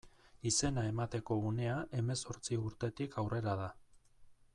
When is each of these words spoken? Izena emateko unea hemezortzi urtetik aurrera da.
Izena 0.51 0.85
emateko 0.91 1.37
unea 1.49 1.75
hemezortzi 1.99 2.59
urtetik 2.71 3.19
aurrera 3.25 3.55
da. 3.61 3.69